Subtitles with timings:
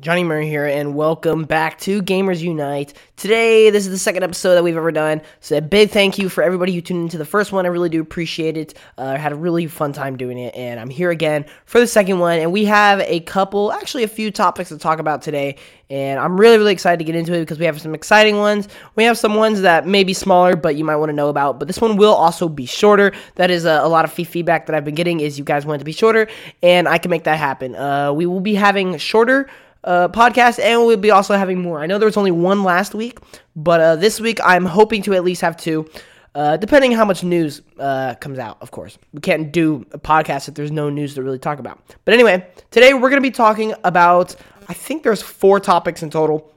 [0.00, 2.94] Johnny Murray here, and welcome back to Gamers Unite.
[3.16, 5.20] Today, this is the second episode that we've ever done.
[5.40, 7.66] So, a big thank you for everybody who tuned into the first one.
[7.66, 8.72] I really do appreciate it.
[8.96, 11.86] Uh, I had a really fun time doing it, and I'm here again for the
[11.86, 12.38] second one.
[12.38, 15.56] And we have a couple, actually, a few topics to talk about today.
[15.90, 18.68] And I'm really, really excited to get into it because we have some exciting ones.
[18.94, 21.58] We have some ones that may be smaller, but you might want to know about.
[21.58, 23.12] But this one will also be shorter.
[23.34, 25.76] That is a, a lot of feedback that I've been getting is you guys want
[25.76, 26.26] it to be shorter,
[26.62, 27.74] and I can make that happen.
[27.74, 29.46] Uh, we will be having shorter
[29.84, 31.80] uh, podcast, and we'll be also having more.
[31.80, 33.18] I know there was only one last week,
[33.56, 35.88] but uh, this week I'm hoping to at least have two,
[36.34, 38.58] uh, depending how much news uh, comes out.
[38.60, 41.80] Of course, we can't do a podcast if there's no news to really talk about.
[42.04, 44.36] But anyway, today we're gonna be talking about.
[44.68, 46.52] I think there's four topics in total.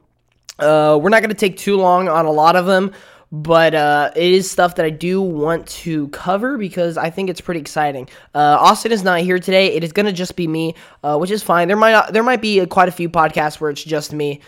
[0.59, 2.93] Uh, we're not gonna take too long on a lot of them
[3.33, 7.41] but uh, it is stuff that I do want to cover because I think it's
[7.41, 8.07] pretty exciting.
[8.35, 11.31] Uh, Austin is not here today; it is going to just be me, uh, which
[11.31, 11.67] is fine.
[11.67, 14.39] There might not, there might be quite a few podcasts where it's just me,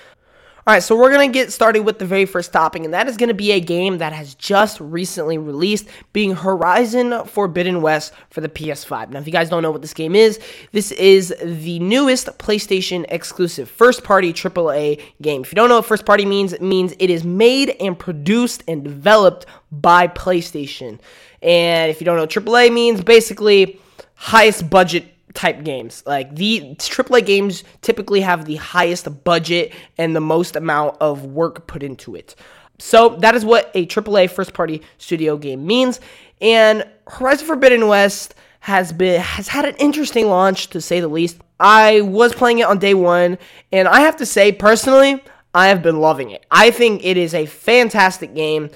[0.67, 3.07] all right, so we're going to get started with the very first topic, and that
[3.07, 8.13] is going to be a game that has just recently released, being Horizon Forbidden West
[8.31, 9.11] for the PS5.
[9.11, 10.39] Now, if you guys don't know what this game is,
[10.71, 15.41] this is the newest PlayStation exclusive first party AAA game.
[15.41, 18.63] If you don't know what first party means, it means it is made and produced
[18.67, 20.99] and developed by PlayStation.
[21.43, 23.79] And if you don't know what AAA means, basically
[24.15, 26.01] highest budget type games.
[26.05, 31.67] Like the AAA games typically have the highest budget and the most amount of work
[31.67, 32.35] put into it.
[32.79, 35.99] So that is what a AAA first party studio game means.
[36.41, 41.37] And Horizon Forbidden West has been has had an interesting launch to say the least.
[41.59, 43.37] I was playing it on day 1
[43.71, 46.45] and I have to say personally, I have been loving it.
[46.51, 48.71] I think it is a fantastic game.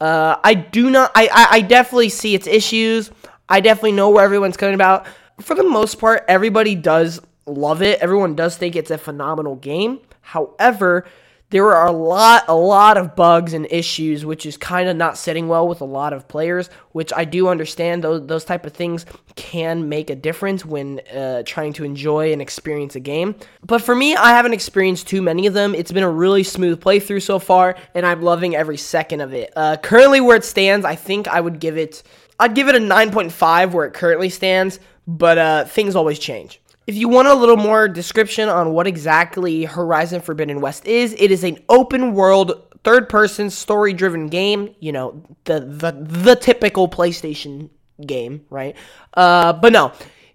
[0.00, 3.10] Uh, I do not I, I I definitely see its issues.
[3.48, 5.06] I definitely know where everyone's coming about
[5.42, 8.00] for the most part, everybody does love it.
[8.00, 10.00] Everyone does think it's a phenomenal game.
[10.20, 11.04] However,
[11.52, 15.18] there are a lot a lot of bugs and issues which is kind of not
[15.18, 18.02] sitting well with a lot of players which i do understand.
[18.02, 19.04] Those those type of things
[19.36, 23.34] can make a difference when uh, trying to enjoy and experience a game.
[23.64, 25.74] But for me i haven't experienced too many of them.
[25.74, 29.52] It's been a really smooth playthrough so far and i'm loving every second of it.
[29.54, 32.02] Uh, currently where it stands i think i would give it
[32.40, 36.60] i'd give it a 9.5 where it currently stands but uh, things always change.
[36.86, 41.30] If you want a little more description on what exactly Horizon Forbidden West is, it
[41.30, 46.88] is an open world third person story driven game, you know, the the the typical
[46.88, 47.70] PlayStation
[48.04, 48.76] game, right?
[49.14, 49.92] Uh, but no.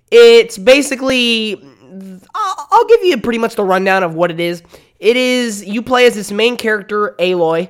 [0.10, 1.62] It's basically
[2.34, 4.64] I'll, I'll give you pretty much the rundown of what it is.
[5.00, 7.70] It is you play as this main character Aloy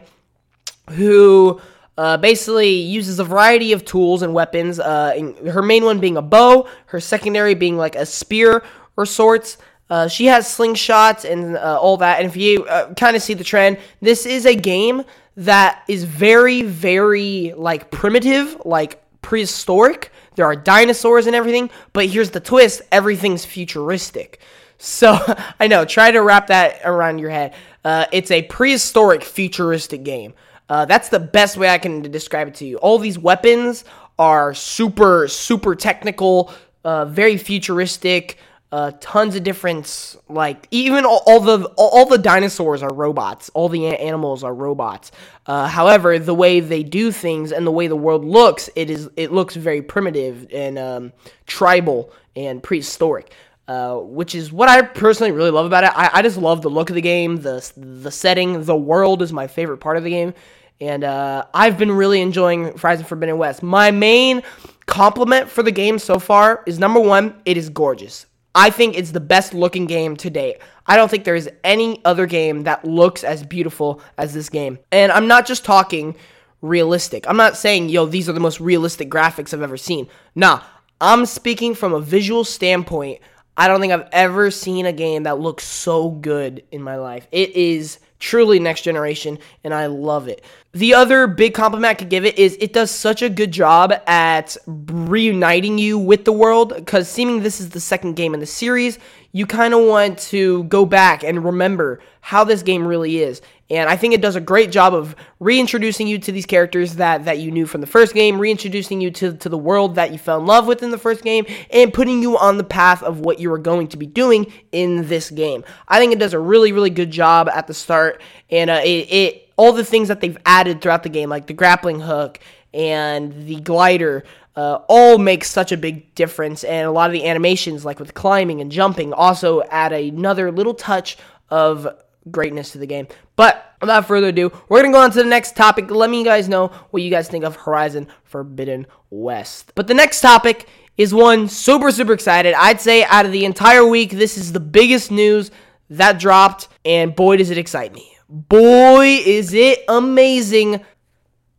[0.91, 1.59] who
[1.97, 4.79] uh, basically uses a variety of tools and weapons.
[4.79, 8.63] Uh, her main one being a bow, her secondary being like a spear
[8.95, 9.57] or sorts.
[9.89, 12.19] Uh, she has slingshots and uh, all that.
[12.19, 15.03] And if you uh, kind of see the trend, this is a game
[15.37, 20.11] that is very, very like primitive, like prehistoric.
[20.35, 24.39] There are dinosaurs and everything, but here's the twist: everything's futuristic.
[24.77, 25.17] So
[25.59, 27.53] I know, try to wrap that around your head.
[27.83, 30.33] Uh, it's a prehistoric, futuristic game.
[30.69, 32.77] Uh, that's the best way I can describe it to you.
[32.77, 33.85] All these weapons
[34.19, 36.51] are super, super technical,
[36.83, 38.37] uh, very futuristic.
[38.69, 43.49] Uh, tons of different, like even all, all the all, all, the dinosaurs are robots.
[43.53, 45.13] All the animals are robots.
[45.45, 49.09] Uh, however, the way they do things and the way the world looks, it is
[49.15, 51.13] it looks very primitive and um,
[51.45, 53.31] tribal and prehistoric.
[53.67, 55.91] Uh, which is what I personally really love about it.
[55.93, 59.33] I, I just love the look of the game, the the setting, the world is
[59.33, 60.33] my favorite part of the game,
[60.79, 63.61] and uh, I've been really enjoying Horizon Forbidden West.
[63.61, 64.41] My main
[64.85, 68.25] compliment for the game so far is number one, it is gorgeous.
[68.55, 70.57] I think it's the best looking game to date.
[70.85, 74.79] I don't think there is any other game that looks as beautiful as this game.
[74.91, 76.15] And I'm not just talking
[76.61, 77.25] realistic.
[77.27, 80.07] I'm not saying, yo, these are the most realistic graphics I've ever seen.
[80.33, 80.63] Nah,
[80.99, 83.19] I'm speaking from a visual standpoint.
[83.57, 87.27] I don't think I've ever seen a game that looks so good in my life.
[87.31, 90.43] It is truly next generation, and I love it.
[90.73, 93.93] The other big compliment I could give it is it does such a good job
[94.05, 98.45] at reuniting you with the world because seeming this is the second game in the
[98.45, 98.99] series,
[99.31, 103.41] you kind of want to go back and remember how this game really is.
[103.69, 107.25] And I think it does a great job of reintroducing you to these characters that,
[107.25, 110.17] that you knew from the first game, reintroducing you to, to the world that you
[110.17, 113.19] fell in love with in the first game, and putting you on the path of
[113.19, 115.65] what you are going to be doing in this game.
[115.87, 119.11] I think it does a really, really good job at the start, and uh, it,
[119.11, 122.39] it all the things that they've added throughout the game, like the grappling hook
[122.73, 124.23] and the glider,
[124.55, 126.63] uh, all make such a big difference.
[126.63, 130.73] And a lot of the animations, like with climbing and jumping, also add another little
[130.73, 131.17] touch
[131.49, 131.87] of
[132.31, 133.07] greatness to the game.
[133.35, 135.89] But without further ado, we're gonna go on to the next topic.
[135.91, 139.73] Let me guys know what you guys think of Horizon Forbidden West.
[139.75, 142.53] But the next topic is one super super excited.
[142.53, 145.51] I'd say out of the entire week, this is the biggest news
[145.89, 148.17] that dropped, and boy does it excite me.
[148.29, 150.81] Boy is it amazing.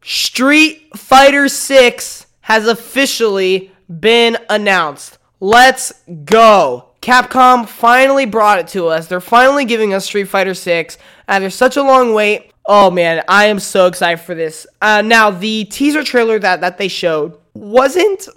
[0.03, 5.19] Street Fighter 6 has officially been announced.
[5.41, 5.93] Let's
[6.25, 6.88] go.
[7.09, 9.07] Capcom finally brought it to us.
[9.07, 12.53] They're finally giving us Street Fighter 6 after such a long wait.
[12.67, 14.67] Oh man, I am so excited for this.
[14.83, 18.29] Uh, now, the teaser trailer that, that they showed wasn't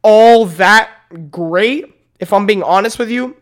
[0.00, 0.88] all that
[1.30, 3.36] great, if I'm being honest with you.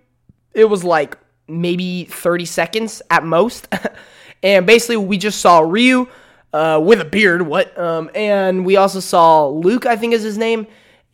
[0.55, 1.17] It was like
[1.47, 3.69] maybe 30 seconds at most.
[4.43, 6.09] and basically, we just saw Ryu
[6.53, 7.79] uh, with a beard, what?
[7.79, 10.67] Um, and we also saw Luke, I think is his name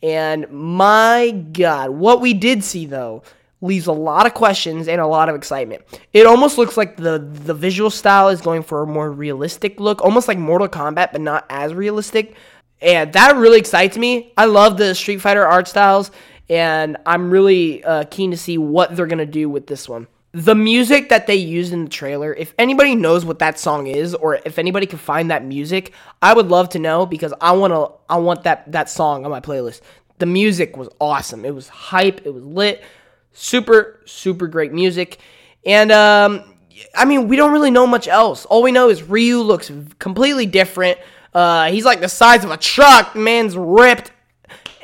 [0.05, 3.23] and my God, what we did see though
[3.59, 5.81] leaves a lot of questions and a lot of excitement.
[6.13, 10.03] It almost looks like the the visual style is going for a more realistic look,
[10.03, 12.35] almost like Mortal Kombat, but not as realistic.
[12.81, 14.31] And that really excites me.
[14.37, 16.11] I love the Street Fighter art styles,
[16.49, 20.05] and I'm really uh, keen to see what they're gonna do with this one
[20.35, 24.13] the music that they used in the trailer, if anybody knows what that song is,
[24.13, 27.71] or if anybody can find that music, I would love to know because I want
[27.71, 27.91] to.
[28.13, 29.79] I want that that song on my playlist.
[30.17, 31.45] The music was awesome.
[31.45, 32.25] It was hype.
[32.25, 32.83] It was lit.
[33.31, 35.19] Super super great music,
[35.65, 36.55] and um,
[36.93, 38.43] I mean we don't really know much else.
[38.43, 40.99] All we know is Ryu looks completely different.
[41.33, 43.15] Uh, he's like the size of a truck.
[43.15, 44.11] Man's ripped,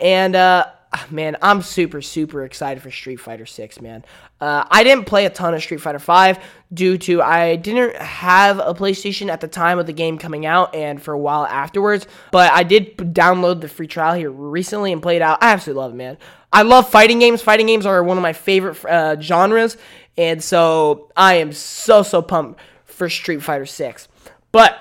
[0.01, 0.67] and uh,
[1.09, 4.03] man, I'm super, super excited for Street Fighter 6, man.
[4.39, 6.39] Uh, I didn't play a ton of Street Fighter 5
[6.73, 10.75] due to I didn't have a PlayStation at the time of the game coming out
[10.75, 12.07] and for a while afterwards.
[12.31, 15.41] But I did download the free trial here recently and played out.
[15.41, 16.17] I absolutely love it, man.
[16.51, 17.41] I love fighting games.
[17.41, 19.77] Fighting games are one of my favorite uh, genres.
[20.17, 24.09] And so I am so, so pumped for Street Fighter 6.
[24.51, 24.77] But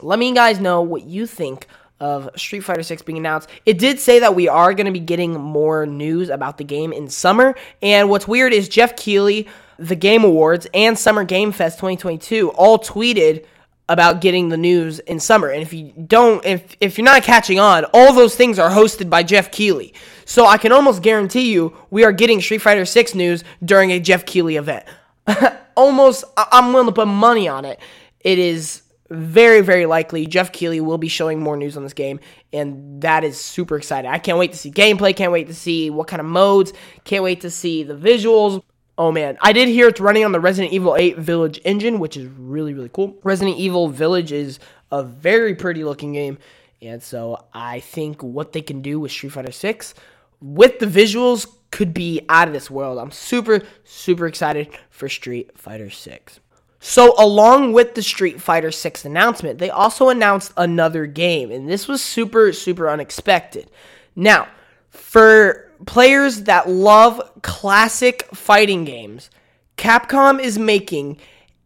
[0.00, 1.66] let me guys know what you think
[2.02, 3.48] of Street Fighter 6 being announced.
[3.64, 6.92] It did say that we are going to be getting more news about the game
[6.92, 7.54] in summer.
[7.80, 9.46] And what's weird is Geoff Keighley,
[9.78, 13.46] the Game Awards, and Summer Game Fest 2022 all tweeted
[13.88, 15.48] about getting the news in summer.
[15.48, 19.08] And if you don't if if you're not catching on, all those things are hosted
[19.08, 19.94] by Geoff Keighley.
[20.24, 24.00] So I can almost guarantee you we are getting Street Fighter 6 news during a
[24.00, 24.84] Geoff Keighley event.
[25.76, 27.78] almost I'm willing to put money on it.
[28.20, 28.81] It is
[29.12, 32.20] very, very likely Geoff Keighley will be showing more news on this game,
[32.52, 34.10] and that is super exciting.
[34.10, 36.72] I can't wait to see gameplay, can't wait to see what kind of modes,
[37.04, 38.62] can't wait to see the visuals.
[38.98, 42.16] Oh man, I did hear it's running on the Resident Evil 8 Village engine, which
[42.16, 43.18] is really, really cool.
[43.22, 44.58] Resident Evil Village is
[44.90, 46.38] a very pretty looking game,
[46.80, 49.94] and so I think what they can do with Street Fighter 6
[50.40, 52.98] with the visuals could be out of this world.
[52.98, 56.40] I'm super, super excited for Street Fighter 6.
[56.84, 61.86] So, along with the Street Fighter 6 announcement, they also announced another game, and this
[61.86, 63.70] was super, super unexpected.
[64.16, 64.48] Now,
[64.90, 69.30] for players that love classic fighting games,
[69.76, 71.18] Capcom is making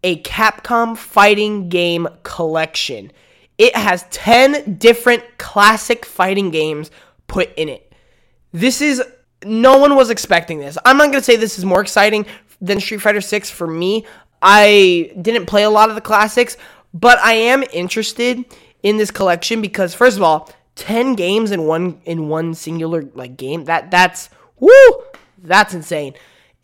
[0.04, 3.10] a Capcom fighting game collection.
[3.56, 6.90] It has 10 different classic fighting games
[7.26, 7.90] put in it.
[8.52, 9.02] This is
[9.46, 10.76] no one was expecting this.
[10.84, 12.26] I'm not going to say this is more exciting
[12.60, 14.04] than Street Fighter 6 for me.
[14.48, 16.56] I didn't play a lot of the classics,
[16.94, 18.44] but I am interested
[18.84, 23.36] in this collection because first of all, 10 games in one in one singular like
[23.36, 23.64] game.
[23.64, 24.70] That that's woo,
[25.42, 26.14] that's insane.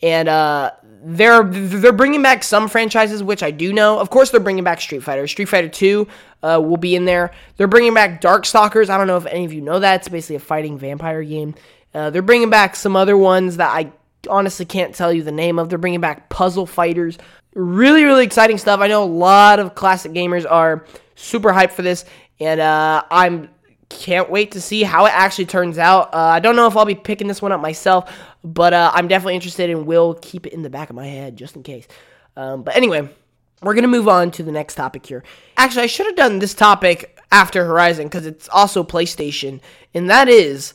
[0.01, 0.71] And uh
[1.05, 3.99] they're they're bringing back some franchises which I do know.
[3.99, 5.27] Of course, they're bringing back Street Fighter.
[5.27, 6.07] Street Fighter 2
[6.45, 7.33] uh, will be in there.
[7.57, 8.91] They're bringing back Darkstalkers.
[8.91, 10.03] I don't know if any of you know that.
[10.03, 11.57] It's basically a fighting vampire game.
[11.93, 13.91] Uh, they're bringing back some other ones that I
[14.29, 15.69] honestly can't tell you the name of.
[15.69, 17.19] They're bringing back Puzzle Fighters.
[17.54, 18.80] Really, really exciting stuff.
[18.80, 22.04] I know a lot of classic gamers are super hyped for this,
[22.40, 23.50] and uh, I'm
[23.88, 26.14] can't wait to see how it actually turns out.
[26.14, 28.11] Uh, I don't know if I'll be picking this one up myself,
[28.42, 31.37] but uh, I'm definitely interested and will keep it in the back of my head
[31.37, 31.87] just in case.
[32.35, 33.09] Um, but anyway,
[33.61, 35.23] we're gonna move on to the next topic here.
[35.56, 39.61] Actually, I should have done this topic after Horizon because it's also PlayStation,
[39.92, 40.75] and that is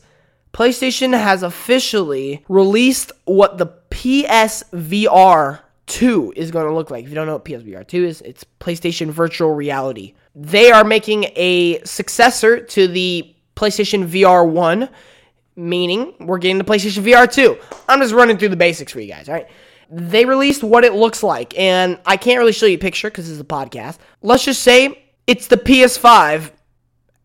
[0.54, 7.04] PlayStation has officially released what the PSVR 2 is going to look like.
[7.04, 10.14] If you don't know what PSVR 2 is, it's PlayStation Virtual Reality.
[10.36, 14.90] They are making a successor to the PlayStation VR 1,
[15.56, 17.58] meaning we're getting the PlayStation VR 2.
[17.88, 19.48] I'm just running through the basics for you guys, all right?
[19.90, 23.26] They released what it looks like, and I can't really show you a picture because
[23.26, 23.98] this is a podcast.
[24.22, 26.52] Let's just say it's the PS5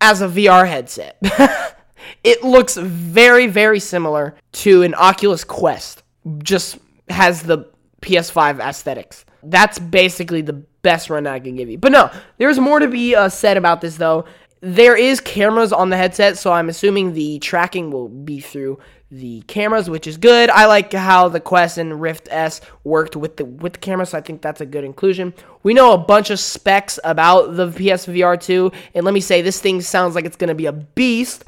[0.01, 1.19] as a VR headset.
[2.25, 6.05] it looks very, very similar to an Oculus Quest.
[6.39, 6.79] Just
[7.09, 7.72] has the
[8.03, 9.25] PS5 aesthetics.
[9.43, 11.79] That's basically the best run I can give you.
[11.79, 14.27] But no, there's more to be uh, said about this though.
[14.61, 18.79] There is cameras on the headset, so I'm assuming the tracking will be through
[19.11, 20.49] the cameras, which is good.
[20.51, 24.19] I like how the Quest and Rift S worked with the with the camera, so
[24.19, 25.35] I think that's a good inclusion.
[25.63, 29.61] We know a bunch of specs about the PSVR 2, and let me say this
[29.61, 31.45] thing sounds like it's going to be a beast.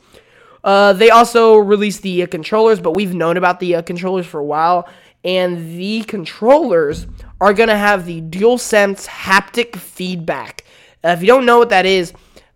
[0.64, 4.40] Uh, they also released the uh, controllers, but we've known about the uh, controllers for
[4.40, 4.88] a while,
[5.24, 7.06] and the controllers
[7.40, 10.64] are going to have the DualSense haptic feedback.
[11.02, 12.12] Uh, if you don't know what that is,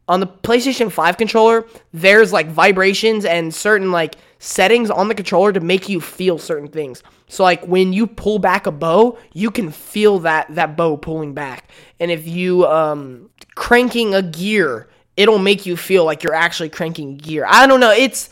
[0.08, 5.52] on the PlayStation 5 controller, there's like vibrations and certain like settings on the controller
[5.52, 7.02] to make you feel certain things.
[7.28, 11.34] So like when you pull back a bow, you can feel that that bow pulling
[11.34, 11.70] back.
[12.00, 17.16] And if you um cranking a gear, it'll make you feel like you're actually cranking
[17.18, 17.44] gear.
[17.46, 18.30] I don't know, it's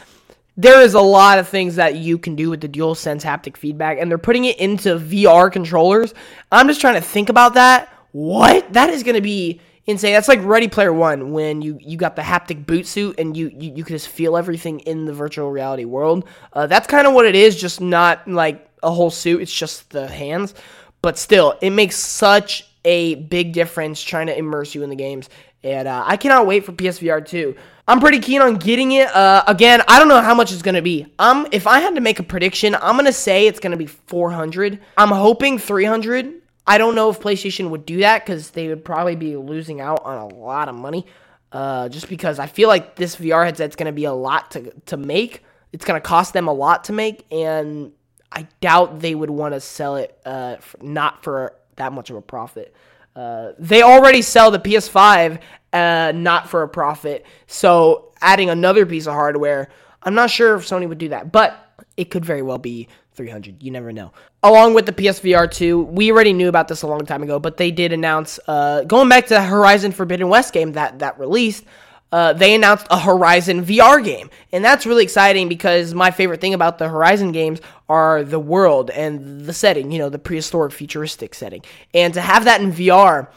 [0.57, 3.99] there is a lot of things that you can do with the DualSense haptic feedback
[4.01, 6.15] and they're putting it into VR controllers.
[6.51, 7.93] I'm just trying to think about that.
[8.13, 8.73] What?
[8.73, 10.15] That is going to be insane.
[10.15, 13.49] That's like Ready Player One when you you got the haptic boot suit and you
[13.49, 16.27] you, you could just feel everything in the virtual reality world.
[16.53, 19.43] Uh, that's kind of what it is, just not like a whole suit.
[19.43, 20.55] It's just the hands,
[21.03, 25.29] but still, it makes such a big difference trying to immerse you in the games.
[25.63, 27.57] And uh, I cannot wait for PSVR 2.
[27.89, 29.09] I'm pretty keen on getting it.
[29.09, 31.07] Uh, again, I don't know how much it's gonna be.
[31.19, 34.81] Um, if I had to make a prediction, I'm gonna say it's gonna be 400.
[34.97, 36.43] I'm hoping 300.
[36.67, 40.05] I don't know if PlayStation would do that because they would probably be losing out
[40.05, 41.07] on a lot of money.
[41.53, 44.97] Uh, just because I feel like this VR headset's to be a lot to to
[44.97, 45.45] make.
[45.73, 47.93] It's to cost them a lot to make, and
[48.33, 52.17] I doubt they would want to sell it uh, for, not for that much of
[52.17, 52.75] a profit.
[53.17, 55.41] Uh, they already sell the PS5
[55.73, 59.71] uh, not for a profit, so adding another piece of hardware,
[60.03, 61.59] I'm not sure if Sony would do that, but
[61.97, 63.63] it could very well be 300.
[63.63, 64.13] You never know.
[64.43, 67.57] Along with the PSVR 2, we already knew about this a long time ago, but
[67.57, 71.65] they did announce, uh, going back to the Horizon Forbidden West game that, that released,
[72.13, 74.31] uh, they announced a Horizon VR game.
[74.53, 78.91] And that's really exciting because my favorite thing about the Horizon games are the world
[78.91, 81.63] and the setting, you know, the prehistoric futuristic setting.
[81.93, 83.29] And to have that in VR,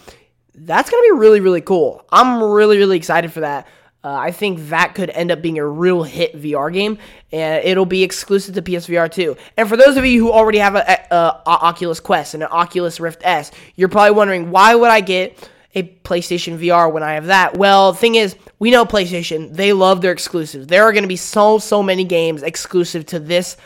[0.53, 2.05] that's going to be really, really cool.
[2.11, 3.67] I'm really, really excited for that.
[4.01, 6.99] Uh, I think that could end up being a real hit VR game,
[7.33, 9.35] and it'll be exclusive to PSVR 2.
[9.57, 12.49] And for those of you who already have a, a, a, Oculus Quest and an
[12.49, 17.13] Oculus Rift S, you're probably wondering why would I get a PlayStation VR when I
[17.13, 17.57] have that?
[17.57, 20.67] Well, the thing is, we know PlayStation; they love their exclusives.
[20.67, 23.57] There are going to be so so many games exclusive to this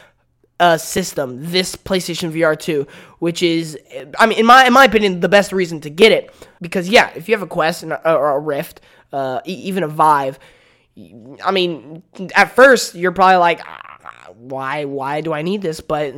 [0.59, 2.87] uh, system, this PlayStation VR 2,
[3.19, 3.77] which is,
[4.19, 7.11] I mean, in my in my opinion, the best reason to get it because yeah,
[7.15, 8.81] if you have a Quest and a, or a Rift
[9.13, 10.39] uh, even a Vive.
[11.43, 12.03] I mean,
[12.35, 15.79] at first you're probably like, ah, why why do I need this?
[15.79, 16.13] But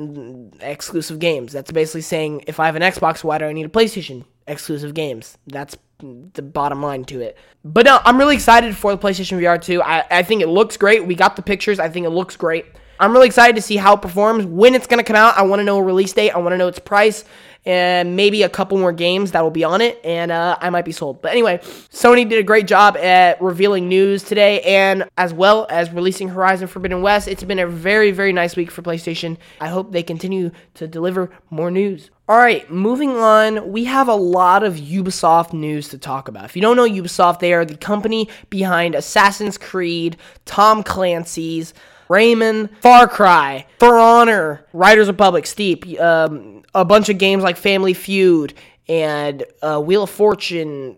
[0.62, 1.54] exclusive games.
[1.54, 4.26] That's basically saying if I have an Xbox, why do I need a PlayStation?
[4.48, 5.38] Exclusive games.
[5.48, 7.38] That's the bottom line to it.
[7.64, 9.82] But no, I'm really excited for the PlayStation VR 2.
[9.82, 11.06] I, I think it looks great.
[11.06, 11.80] We got the pictures.
[11.80, 12.66] I think it looks great.
[13.00, 15.38] I'm really excited to see how it performs, when it's going to come out.
[15.38, 16.32] I want to know a release date.
[16.32, 17.26] I want to know its price
[17.66, 20.86] and maybe a couple more games that will be on it, and uh, I might
[20.86, 21.22] be sold.
[21.22, 21.58] But anyway,
[21.92, 26.68] Sony did a great job at revealing news today, and as well as releasing Horizon
[26.68, 27.28] Forbidden West.
[27.28, 29.38] It's been a very, very nice week for PlayStation.
[29.60, 32.12] I hope they continue to deliver more news.
[32.28, 36.46] All right, moving on, we have a lot of Ubisoft news to talk about.
[36.46, 41.76] If you don't know Ubisoft, they are the company behind Assassin's Creed, Tom Clancy's,
[42.10, 47.94] Rayman, Far Cry, For Honor, Riders Republic, Steep, um, a bunch of games like Family
[47.94, 48.54] Feud
[48.88, 50.98] and uh, Wheel of Fortune.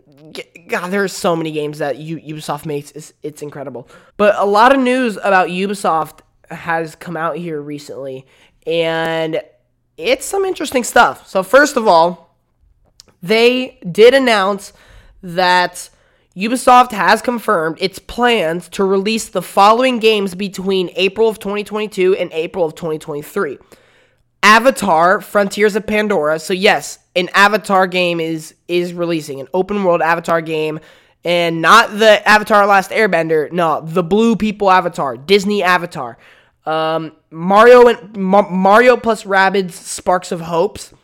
[0.68, 2.90] God, there's so many games that U- Ubisoft makes.
[2.92, 3.88] It's, it's incredible.
[4.16, 8.26] But a lot of news about Ubisoft has come out here recently,
[8.66, 9.40] and
[9.96, 11.26] it's some interesting stuff.
[11.26, 12.36] So, first of all,
[13.22, 14.72] they did announce
[15.22, 15.90] that
[16.38, 22.32] Ubisoft has confirmed its plans to release the following games between April of 2022 and
[22.32, 23.58] April of 2023.
[24.44, 26.38] Avatar: Frontiers of Pandora.
[26.38, 30.78] So yes, an Avatar game is is releasing an open world Avatar game
[31.24, 33.50] and not the Avatar Last Airbender.
[33.50, 36.18] No, the Blue People Avatar, Disney Avatar.
[36.64, 40.94] Um, Mario and Ma- Mario plus Rabbids Sparks of Hopes,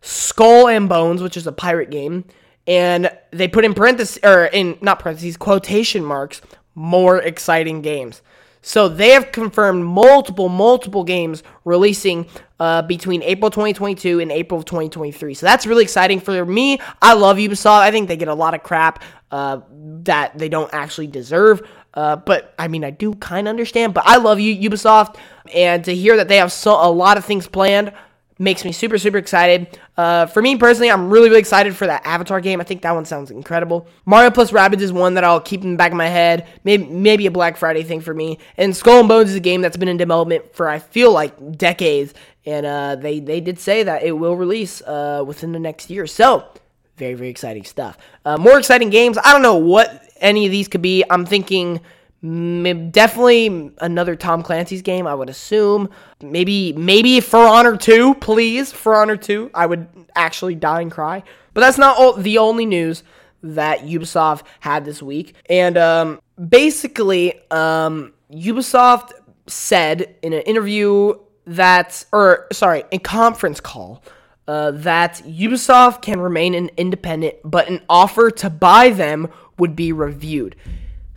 [0.00, 2.24] Skull and Bones, which is a pirate game,
[2.70, 6.40] and they put in parentheses or in not parentheses quotation marks
[6.76, 8.22] more exciting games.
[8.62, 12.26] So they have confirmed multiple, multiple games releasing
[12.60, 15.34] uh, between April 2022 and April of 2023.
[15.34, 16.78] So that's really exciting for me.
[17.02, 17.80] I love Ubisoft.
[17.80, 19.62] I think they get a lot of crap uh,
[20.04, 21.66] that they don't actually deserve.
[21.92, 23.94] Uh, but I mean, I do kind of understand.
[23.94, 25.16] But I love you, Ubisoft,
[25.52, 27.92] and to hear that they have so a lot of things planned
[28.40, 29.78] makes me super super excited.
[29.96, 32.60] Uh, for me personally, I'm really really excited for that Avatar game.
[32.60, 33.86] I think that one sounds incredible.
[34.06, 36.48] Mario plus Rabbids is one that I'll keep in the back of my head.
[36.64, 38.38] Maybe maybe a Black Friday thing for me.
[38.56, 41.58] And Skull and Bones is a game that's been in development for I feel like
[41.58, 42.14] decades,
[42.46, 46.06] and uh, they they did say that it will release uh, within the next year.
[46.06, 46.48] So
[46.96, 47.98] very very exciting stuff.
[48.24, 49.18] Uh, more exciting games.
[49.22, 51.04] I don't know what any of these could be.
[51.10, 51.80] I'm thinking
[52.22, 55.06] definitely another Tom Clancy's game.
[55.06, 55.88] I would assume
[56.22, 59.50] maybe maybe For Honor two, please For Honor two.
[59.54, 61.22] I would actually die and cry,
[61.54, 63.02] but that's not all, the only news
[63.42, 65.34] that Ubisoft had this week.
[65.48, 69.12] And um, basically, um, Ubisoft
[69.46, 71.14] said in an interview
[71.46, 74.02] that, or sorry, a conference call.
[74.48, 79.92] Uh, that Ubisoft can remain an independent, but an offer to buy them would be
[79.92, 80.56] reviewed.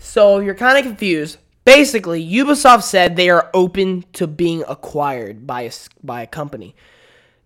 [0.04, 1.38] So you're kind of confused.
[1.66, 5.72] Basically, Ubisoft said they are open to being acquired by a,
[6.04, 6.76] by a company.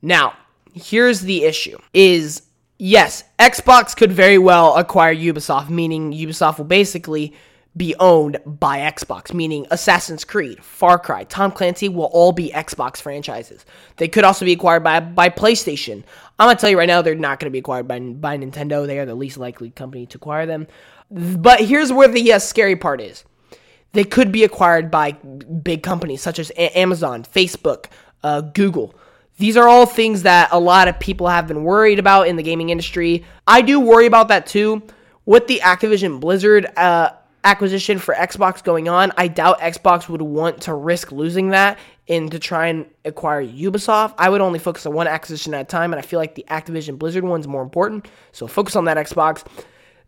[0.02, 0.34] Now,
[0.74, 2.42] here's the issue is
[2.80, 7.36] yes, Xbox could very well acquire Ubisoft, meaning Ubisoft will basically
[7.78, 12.98] be owned by Xbox, meaning Assassin's Creed, Far Cry, Tom Clancy will all be Xbox
[12.98, 13.66] franchises.
[13.98, 16.04] They could also be acquired by by PlayStation.
[16.40, 18.88] I'm gonna tell you right now, they're not gonna be acquired by by Nintendo.
[18.88, 20.66] They are the least likely company to acquire them.
[21.10, 23.24] But here's where the uh, scary part is.
[23.94, 27.86] They could be acquired by big companies such as a- Amazon, Facebook,
[28.24, 28.94] uh, Google.
[29.38, 32.44] These are all things that a lot of people have been worried about in the
[32.44, 33.24] gaming industry.
[33.46, 34.84] I do worry about that too.
[35.26, 37.12] With the Activision Blizzard uh,
[37.44, 41.78] acquisition for Xbox going on, I doubt Xbox would want to risk losing that
[42.10, 44.16] and to try and acquire Ubisoft.
[44.18, 46.46] I would only focus on one acquisition at a time, and I feel like the
[46.50, 48.08] Activision Blizzard one's more important.
[48.32, 49.46] So focus on that Xbox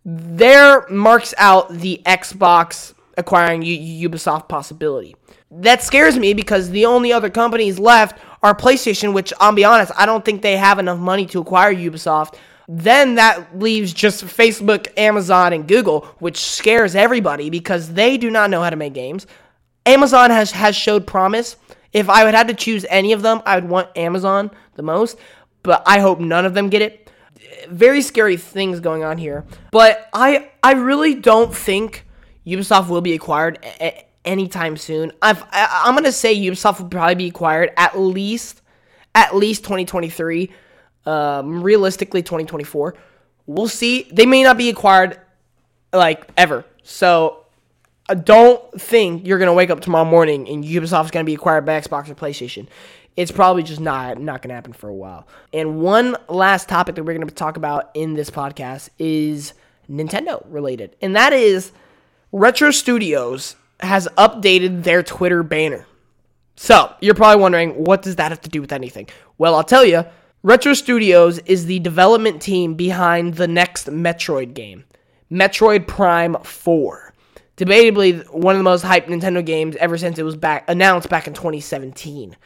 [0.05, 5.15] there marks out the Xbox acquiring U- Ubisoft possibility.
[5.51, 9.91] That scares me because the only other companies left are PlayStation, which I'll be honest,
[9.97, 12.35] I don't think they have enough money to acquire Ubisoft.
[12.67, 18.51] Then that leaves just Facebook, Amazon, and Google, which scares everybody because they do not
[18.51, 19.25] know how to make games.
[19.87, 21.55] Amazon has, has showed promise.
[21.91, 25.17] If I would have to choose any of them, I would want Amazon the most,
[25.63, 26.98] but I hope none of them get it
[27.69, 29.45] very scary things going on here.
[29.71, 32.05] But I I really don't think
[32.45, 35.11] Ubisoft will be acquired a- anytime soon.
[35.21, 38.61] I've, I, I'm gonna say Ubisoft will probably be acquired at least
[39.15, 40.51] at least 2023.
[41.05, 42.93] Um, realistically, 2024.
[43.47, 44.07] We'll see.
[44.11, 45.19] They may not be acquired
[45.91, 46.65] like ever.
[46.83, 47.45] So
[48.07, 51.79] I don't think you're gonna wake up tomorrow morning and Ubisoft's gonna be acquired by
[51.79, 52.67] Xbox or PlayStation
[53.19, 55.27] it's probably just not not going to happen for a while.
[55.51, 59.53] And one last topic that we're going to talk about in this podcast is
[59.91, 61.73] Nintendo related, and that is
[62.31, 65.85] Retro Studios has updated their Twitter banner.
[66.55, 69.09] So you're probably wondering, what does that have to do with anything?
[69.37, 70.05] Well, I'll tell you.
[70.41, 74.85] Retro Studios is the development team behind the next Metroid game,
[75.29, 77.13] Metroid Prime 4
[77.57, 81.27] debatably one of the most hyped Nintendo games ever since it was back announced back
[81.27, 82.37] in 2017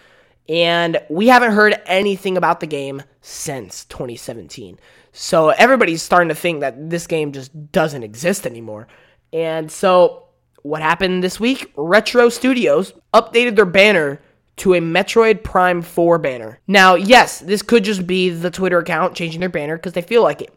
[0.50, 4.80] and we haven't heard anything about the game since 2017.
[5.12, 8.88] So everybody's starting to think that this game just doesn't exist anymore.
[9.32, 10.28] And so
[10.64, 11.72] what happened this week?
[11.76, 14.22] Retro Studios updated their banner
[14.58, 16.60] to a Metroid Prime 4 banner.
[16.68, 20.24] Now, yes, this could just be the Twitter account changing their banner because they feel
[20.24, 20.54] like it.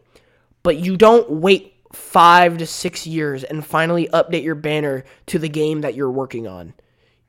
[0.63, 5.49] But you don't wait five to six years and finally update your banner to the
[5.49, 6.73] game that you're working on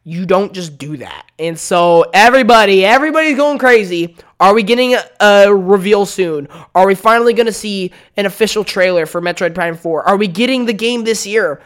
[0.04, 1.26] you don't just do that.
[1.38, 4.16] And so everybody, everybody's going crazy.
[4.40, 6.48] Are we getting a, a reveal soon?
[6.74, 10.04] Are we finally going to see an official trailer for Metroid Prime 4?
[10.04, 11.61] Are we getting the game this year?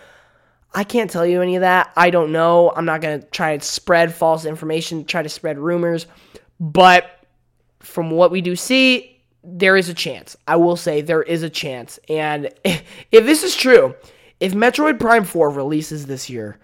[0.74, 1.92] I can't tell you any of that.
[1.96, 2.72] I don't know.
[2.74, 6.06] I'm not going to try and spread false information, try to spread rumors.
[6.58, 7.26] But
[7.80, 10.36] from what we do see, there is a chance.
[10.48, 11.98] I will say there is a chance.
[12.08, 13.94] And if, if this is true,
[14.40, 16.58] if Metroid Prime 4 releases this year,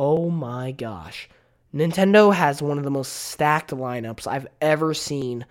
[0.00, 1.28] oh my gosh.
[1.74, 5.44] Nintendo has one of the most stacked lineups I've ever seen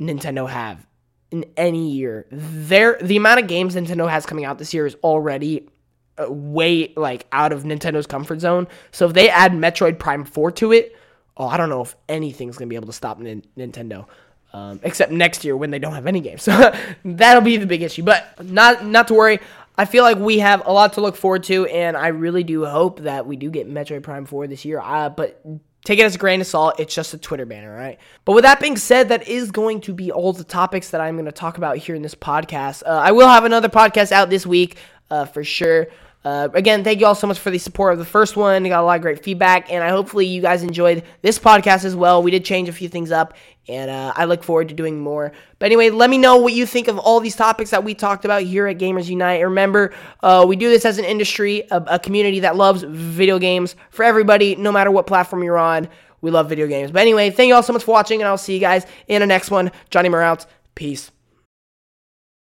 [0.00, 0.86] Nintendo have
[1.32, 2.24] in any year.
[2.30, 5.68] There the amount of games Nintendo has coming out this year is already
[6.16, 8.68] uh, way like out of Nintendo's comfort zone.
[8.92, 10.96] So if they add Metroid Prime 4 to it,
[11.36, 14.06] oh, I don't know if anything's going to be able to stop N- Nintendo.
[14.52, 16.42] Um, except next year when they don't have any games.
[16.42, 16.72] So
[17.04, 18.04] that'll be the big issue.
[18.04, 19.40] But not not to worry.
[19.80, 22.66] I feel like we have a lot to look forward to, and I really do
[22.66, 24.78] hope that we do get Metroid Prime 4 this year.
[24.78, 25.42] Uh, but
[25.86, 26.78] take it as a grain of salt.
[26.78, 27.98] It's just a Twitter banner, right?
[28.26, 31.14] But with that being said, that is going to be all the topics that I'm
[31.14, 32.82] going to talk about here in this podcast.
[32.84, 34.76] Uh, I will have another podcast out this week
[35.10, 35.86] uh, for sure.
[36.22, 38.62] Uh, again, thank you all so much for the support of the first one.
[38.62, 41.84] We got a lot of great feedback, and I hopefully you guys enjoyed this podcast
[41.84, 42.22] as well.
[42.22, 43.34] We did change a few things up,
[43.68, 45.32] and uh, I look forward to doing more.
[45.58, 48.26] But anyway, let me know what you think of all these topics that we talked
[48.26, 49.42] about here at Gamers Unite.
[49.42, 53.74] Remember, uh, we do this as an industry, a, a community that loves video games
[53.88, 55.88] for everybody, no matter what platform you're on.
[56.20, 56.90] We love video games.
[56.90, 59.20] But anyway, thank you all so much for watching, and I'll see you guys in
[59.20, 59.72] the next one.
[59.88, 60.44] Johnny out.
[60.74, 61.10] Peace.